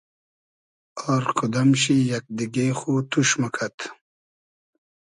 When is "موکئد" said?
3.39-3.77